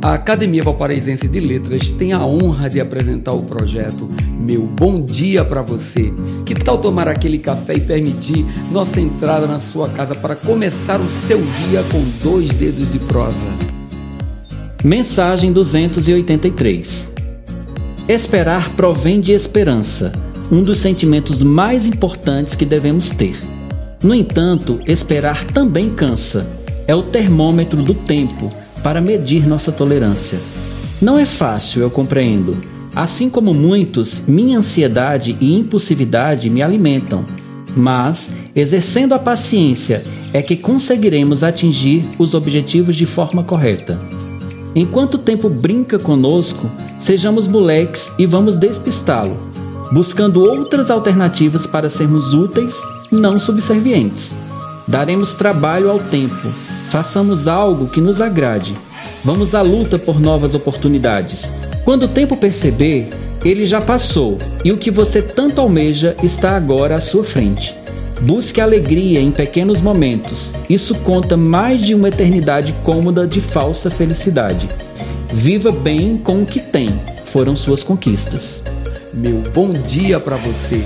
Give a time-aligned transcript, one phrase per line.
[0.00, 4.08] A Academia Valparaísense de Letras tem a honra de apresentar o projeto
[4.40, 6.12] Meu Bom Dia para Você.
[6.46, 11.08] Que tal tomar aquele café e permitir nossa entrada na sua casa para começar o
[11.08, 13.48] seu dia com dois dedos de prosa?
[14.84, 17.14] Mensagem 283
[18.08, 20.12] Esperar provém de esperança,
[20.50, 23.36] um dos sentimentos mais importantes que devemos ter.
[24.00, 26.46] No entanto, esperar também cansa.
[26.86, 28.50] É o termômetro do tempo
[28.82, 30.38] para medir nossa tolerância.
[31.00, 32.56] Não é fácil, eu compreendo.
[32.94, 37.24] Assim como muitos, minha ansiedade e impulsividade me alimentam.
[37.76, 43.98] Mas, exercendo a paciência, é que conseguiremos atingir os objetivos de forma correta.
[44.74, 46.68] Enquanto o tempo brinca conosco,
[46.98, 49.36] sejamos moleques e vamos despistá-lo,
[49.92, 52.76] buscando outras alternativas para sermos úteis,
[53.10, 54.34] não subservientes.
[54.86, 56.48] Daremos trabalho ao tempo,
[56.88, 58.74] façamos algo que nos agrade.
[59.24, 61.54] Vamos à luta por novas oportunidades.
[61.84, 63.08] Quando o tempo perceber,
[63.44, 67.74] ele já passou e o que você tanto almeja está agora à sua frente.
[68.20, 70.54] Busque alegria em pequenos momentos.
[70.68, 74.68] Isso conta mais de uma eternidade cômoda de falsa felicidade.
[75.32, 76.88] Viva bem com o que tem,
[77.26, 78.64] foram suas conquistas.
[79.12, 80.84] Meu bom dia para você